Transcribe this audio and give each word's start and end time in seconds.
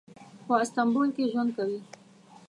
په 0.45 0.53
استانبول 0.63 1.09
کې 1.15 1.29
ژوند 1.31 1.49
کوي. 1.57 1.79